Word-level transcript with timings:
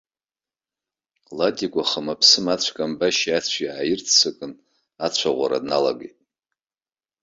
Ладикәа 1.37 1.83
хымаԥсыма 1.89 2.51
ацәкамбашьи 2.53 3.37
ацәи 3.37 3.67
ааирццакын, 3.71 4.53
ацәаӷәара 5.05 5.63
дналагеит. 5.63 6.17